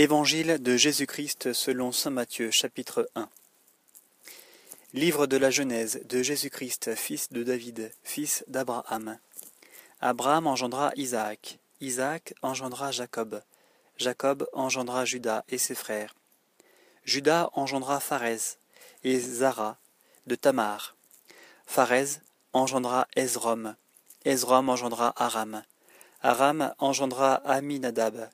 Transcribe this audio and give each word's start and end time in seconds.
Évangile 0.00 0.62
de 0.62 0.78
Jésus-Christ 0.78 1.52
selon 1.52 1.92
saint 1.92 2.08
Matthieu 2.08 2.50
chapitre 2.50 3.10
1 3.16 3.28
Livre 4.94 5.26
de 5.26 5.36
la 5.36 5.50
Genèse 5.50 6.00
de 6.08 6.22
Jésus-Christ, 6.22 6.94
fils 6.94 7.30
de 7.30 7.42
David, 7.42 7.92
fils 8.02 8.42
d'Abraham. 8.48 9.18
Abraham 10.00 10.46
engendra 10.46 10.90
Isaac, 10.96 11.58
Isaac 11.82 12.32
engendra 12.40 12.90
Jacob, 12.92 13.42
Jacob 13.98 14.48
engendra 14.54 15.04
Judas 15.04 15.44
et 15.50 15.58
ses 15.58 15.74
frères. 15.74 16.14
Judas 17.04 17.50
engendra 17.52 18.00
Pharez 18.00 18.56
et 19.04 19.20
Zara 19.20 19.76
de 20.26 20.34
Tamar. 20.34 20.96
Pharez 21.66 22.22
engendra 22.54 23.06
Ezrom, 23.16 23.76
Ezrom 24.24 24.70
engendra 24.70 25.12
Aram, 25.16 25.62
Aram 26.22 26.74
engendra 26.78 27.34
Aminadab, 27.44 28.30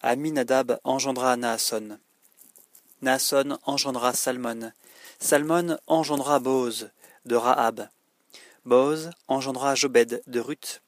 Aminadab 0.00 0.78
engendra 0.84 1.36
Naasson. 1.36 1.98
Naasson 3.00 3.58
engendra 3.66 4.12
Salmon. 4.12 4.72
Salmon 5.18 5.78
engendra 5.88 6.38
Boaz 6.38 6.86
de 7.24 7.36
Rahab. 7.36 7.88
Boaz 8.64 9.10
engendra 9.28 9.74
Jobed 9.74 10.22
de 10.26 10.40
Ruth. 10.40 10.80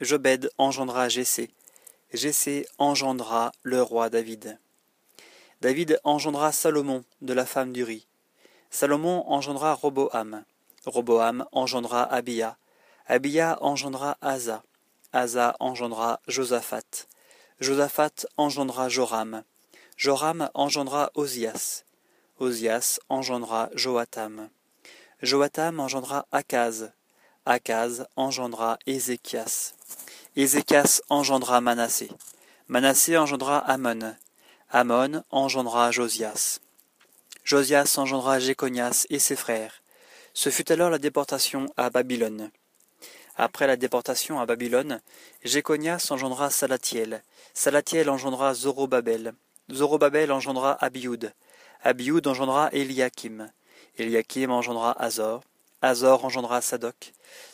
Jobed 0.00 0.48
engendra 0.58 1.08
Jessé. 1.08 1.50
Jessé 2.12 2.66
engendra 2.78 3.52
le 3.62 3.80
roi 3.80 4.08
David. 4.08 4.58
David 5.60 5.98
engendra 6.04 6.52
Salomon 6.52 7.04
de 7.20 7.32
la 7.32 7.46
femme 7.46 7.72
d'Uri. 7.72 8.06
Salomon 8.70 9.24
engendra 9.26 9.72
Roboam. 9.74 10.44
Roboam 10.86 11.44
engendra 11.52 12.04
Abia. 12.04 12.56
Abia 13.06 13.56
engendra 13.60 14.16
Asa. 14.20 14.62
Asa 15.12 15.54
engendra 15.60 16.20
Josaphat. 16.28 17.06
Josaphat 17.60 18.26
engendra 18.36 18.88
Joram. 18.88 19.44
Joram 19.96 20.50
engendra 20.54 21.08
Osias. 21.14 21.84
Osias 22.36 22.98
engendra 23.08 23.70
Joatam. 23.76 24.50
Joatam 25.22 25.78
engendra 25.78 26.26
Akaz. 26.32 26.90
Akaz 27.46 28.02
engendra 28.16 28.76
Ézéchias. 28.88 29.72
Ézéchias 30.34 31.00
engendra 31.08 31.60
Manassé. 31.60 32.10
Manassé 32.66 33.16
engendra 33.16 33.58
Amon. 33.58 34.16
Amon 34.68 35.22
engendra 35.30 35.92
Josias. 35.92 36.58
Josias 37.44 37.96
engendra 37.98 38.40
Jéconias 38.40 39.06
et 39.10 39.20
ses 39.20 39.36
frères. 39.36 39.80
Ce 40.32 40.50
fut 40.50 40.72
alors 40.72 40.90
la 40.90 40.98
déportation 40.98 41.72
à 41.76 41.88
Babylone. 41.88 42.50
Après 43.36 43.66
la 43.66 43.76
déportation 43.76 44.38
à 44.38 44.46
Babylone, 44.46 45.00
Jéconias 45.42 46.06
engendra 46.10 46.50
Salatiel. 46.50 47.20
Salatiel 47.52 48.08
engendra 48.08 48.54
Zorobabel. 48.54 49.34
Zorobabel 49.72 50.30
engendra 50.30 50.78
Abioud. 50.80 51.32
Abioud 51.82 52.24
engendra 52.28 52.68
Eliakim. 52.72 53.50
Eliakim 53.98 54.52
engendra 54.52 54.92
Azor. 54.92 55.42
Azor 55.82 56.24
engendra 56.24 56.60
Sadok. 56.60 56.94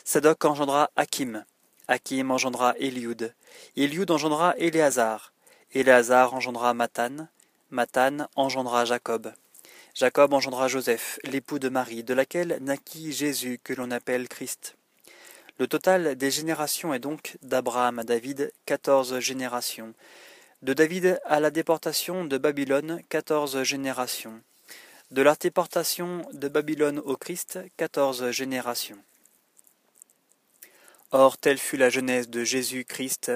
Sadok 0.05 0.45
engendra 0.45 0.91
Hakim. 0.95 1.43
Hakim 1.87 2.29
engendra 2.29 2.75
Eliud. 2.77 3.33
Eliud 3.75 4.11
engendra 4.11 4.53
Éléazar. 4.57 5.33
Éléazar 5.73 6.31
engendra 6.35 6.75
Mathan. 6.75 7.27
Mathan 7.71 8.27
engendra 8.35 8.85
Jacob. 8.85 9.33
Jacob 9.95 10.31
engendra 10.33 10.67
Joseph, 10.67 11.19
l'époux 11.23 11.57
de 11.57 11.69
Marie, 11.69 12.03
de 12.03 12.13
laquelle 12.13 12.59
naquit 12.61 13.11
Jésus 13.11 13.59
que 13.63 13.73
l'on 13.73 13.89
appelle 13.89 14.29
Christ. 14.29 14.75
Le 15.59 15.67
total 15.67 16.15
des 16.15 16.31
générations 16.31 16.93
est 16.93 16.99
donc 16.99 17.37
d'Abraham 17.41 17.99
à 17.99 18.03
David 18.03 18.51
quatorze 18.65 19.19
générations, 19.19 19.93
de 20.61 20.73
David 20.73 21.19
à 21.25 21.39
la 21.39 21.51
déportation 21.51 22.25
de 22.25 22.37
Babylone 22.37 23.01
quatorze 23.09 23.63
générations, 23.63 24.41
de 25.11 25.21
la 25.21 25.35
déportation 25.35 26.25
de 26.33 26.47
Babylone 26.47 26.99
au 26.99 27.15
Christ 27.17 27.59
quatorze 27.77 28.31
générations. 28.31 28.97
Or 31.11 31.37
telle 31.37 31.57
fut 31.57 31.77
la 31.77 31.89
genèse 31.89 32.29
de 32.29 32.43
Jésus-Christ. 32.43 33.31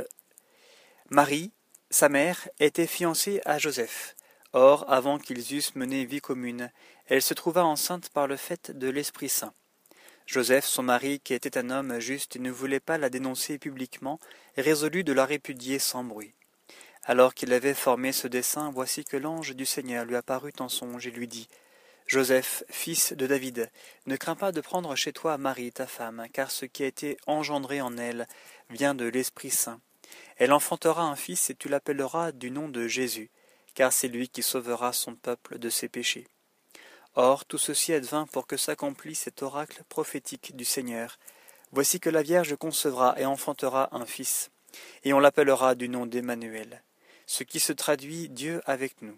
Marie, 1.09 1.51
sa 1.89 2.07
mère, 2.07 2.47
était 2.59 2.87
fiancée 2.87 3.41
à 3.43 3.57
Joseph. 3.57 4.15
Or, 4.53 4.85
avant 4.87 5.19
qu'ils 5.19 5.53
eussent 5.53 5.75
mené 5.75 6.05
vie 6.05 6.21
commune, 6.21 6.71
elle 7.07 7.21
se 7.21 7.33
trouva 7.33 7.65
enceinte 7.65 8.09
par 8.09 8.27
le 8.27 8.37
fait 8.37 8.71
de 8.71 8.87
l'Esprit 8.87 9.27
Saint. 9.27 9.53
Joseph, 10.25 10.65
son 10.65 10.83
mari, 10.83 11.19
qui 11.19 11.33
était 11.33 11.57
un 11.57 11.69
homme 11.69 11.99
juste 11.99 12.35
et 12.35 12.39
ne 12.39 12.49
voulait 12.49 12.79
pas 12.79 12.97
la 12.97 13.09
dénoncer 13.09 13.59
publiquement, 13.59 14.19
résolut 14.57 15.03
de 15.03 15.13
la 15.13 15.25
répudier 15.25 15.77
sans 15.77 16.03
bruit. 16.03 16.33
Alors 17.03 17.35
qu'il 17.35 17.53
avait 17.53 17.75
formé 17.75 18.11
ce 18.11 18.27
dessein, 18.27 18.71
voici 18.71 19.05
que 19.05 19.17
l'ange 19.17 19.55
du 19.55 19.65
Seigneur 19.65 20.05
lui 20.05 20.15
apparut 20.15 20.53
en 20.59 20.69
songe 20.69 21.05
et 21.05 21.11
lui 21.11 21.27
dit 21.27 21.47
Joseph, 22.07 22.63
fils 22.69 23.13
de 23.13 23.27
David, 23.27 23.71
ne 24.07 24.15
crains 24.15 24.35
pas 24.35 24.51
de 24.51 24.61
prendre 24.61 24.95
chez 24.95 25.13
toi 25.13 25.37
Marie, 25.37 25.71
ta 25.71 25.85
femme, 25.85 26.25
car 26.33 26.49
ce 26.49 26.65
qui 26.65 26.83
a 26.83 26.87
été 26.87 27.17
engendré 27.27 27.81
en 27.81 27.97
elle 27.97 28.27
vient 28.71 28.95
de 28.95 29.05
l'Esprit 29.05 29.51
Saint. 29.51 29.79
Elle 30.37 30.53
enfantera 30.53 31.03
un 31.03 31.15
fils 31.15 31.49
et 31.49 31.55
tu 31.55 31.69
l'appelleras 31.69 32.31
du 32.31 32.49
nom 32.49 32.69
de 32.69 32.87
Jésus, 32.87 33.29
car 33.75 33.93
c'est 33.93 34.07
lui 34.07 34.29
qui 34.29 34.41
sauvera 34.41 34.91
son 34.91 35.15
peuple 35.15 35.59
de 35.59 35.69
ses 35.69 35.87
péchés. 35.87 36.27
Or 37.17 37.45
tout 37.45 37.57
ceci 37.57 37.93
advint 37.93 38.27
pour 38.27 38.45
que 38.45 38.57
s'accomplisse 38.57 39.19
cet 39.19 39.41
oracle 39.41 39.83
prophétique 39.87 40.55
du 40.55 40.65
Seigneur. 40.65 41.17
Voici 41.71 42.01
que 42.01 42.09
la 42.09 42.21
Vierge 42.21 42.55
concevra 42.57 43.15
et 43.17 43.25
enfantera 43.25 43.87
un 43.93 44.05
fils, 44.05 44.51
et 45.03 45.13
on 45.13 45.19
l'appellera 45.19 45.75
du 45.75 45.87
nom 45.87 46.05
d'Emmanuel, 46.05 46.83
ce 47.25 47.43
qui 47.43 47.61
se 47.61 47.71
traduit 47.71 48.27
Dieu 48.27 48.61
avec 48.65 49.01
nous. 49.01 49.17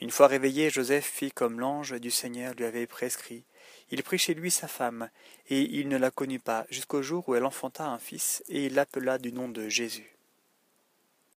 Une 0.00 0.10
fois 0.10 0.28
réveillé, 0.28 0.70
Joseph 0.70 1.04
fit 1.04 1.32
comme 1.32 1.58
l'ange 1.58 2.00
du 2.00 2.10
Seigneur 2.10 2.54
lui 2.54 2.64
avait 2.64 2.86
prescrit. 2.86 3.44
Il 3.90 4.02
prit 4.04 4.18
chez 4.18 4.34
lui 4.34 4.50
sa 4.50 4.68
femme, 4.68 5.10
et 5.48 5.60
il 5.60 5.88
ne 5.88 5.98
la 5.98 6.10
connut 6.12 6.40
pas 6.40 6.66
jusqu'au 6.70 7.02
jour 7.02 7.28
où 7.28 7.34
elle 7.34 7.44
enfanta 7.44 7.84
un 7.84 7.98
fils, 7.98 8.44
et 8.48 8.66
il 8.66 8.74
l'appela 8.74 9.18
du 9.18 9.32
nom 9.32 9.48
de 9.48 9.68
Jésus. 9.68 10.16